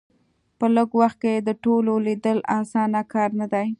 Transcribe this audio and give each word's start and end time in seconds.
په 0.57 0.65
لږ 0.75 0.89
وخت 1.01 1.17
کې 1.23 1.33
د 1.47 1.49
ټولو 1.63 1.93
لیدل 2.05 2.37
اسانه 2.59 3.01
کار 3.13 3.29
نه 3.39 3.47
دی. 3.53 3.67